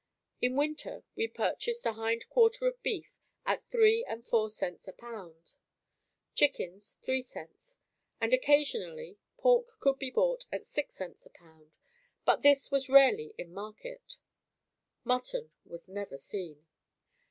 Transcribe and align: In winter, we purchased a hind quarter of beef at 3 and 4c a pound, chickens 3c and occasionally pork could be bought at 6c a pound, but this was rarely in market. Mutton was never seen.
In 0.41 0.55
winter, 0.55 1.03
we 1.15 1.27
purchased 1.27 1.85
a 1.85 1.91
hind 1.93 2.27
quarter 2.27 2.65
of 2.67 2.81
beef 2.81 3.19
at 3.45 3.69
3 3.69 4.03
and 4.05 4.23
4c 4.23 4.87
a 4.87 4.93
pound, 4.93 5.53
chickens 6.33 6.97
3c 7.05 7.77
and 8.19 8.33
occasionally 8.33 9.19
pork 9.37 9.79
could 9.79 9.99
be 9.99 10.09
bought 10.09 10.47
at 10.51 10.63
6c 10.63 11.23
a 11.27 11.29
pound, 11.29 11.75
but 12.25 12.41
this 12.41 12.71
was 12.71 12.89
rarely 12.89 13.35
in 13.37 13.53
market. 13.53 14.17
Mutton 15.03 15.51
was 15.65 15.87
never 15.87 16.17
seen. 16.17 16.65